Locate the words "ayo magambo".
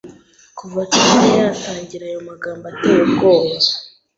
2.09-2.63